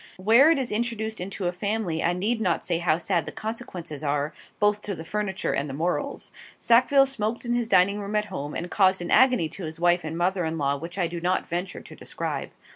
[0.17, 4.03] Where it is introduced into a family I need not say how sad the consequences
[4.03, 6.31] are, both to the furniture and the morals.
[6.57, 10.03] Sackville smoked in his dining room at home, and caused an agony to his wife
[10.03, 12.49] and mother in law which I do not venture to describe.